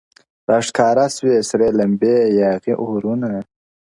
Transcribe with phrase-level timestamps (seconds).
[0.49, 3.31] راښكاره سوې سرې لمبې ياغي اورونه-